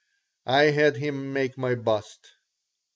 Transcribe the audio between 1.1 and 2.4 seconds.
make my bust.